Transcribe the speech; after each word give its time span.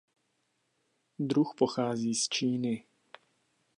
Druh 1.19 1.53
pochází 1.57 2.15
z 2.15 2.29
Číny. 2.29 2.85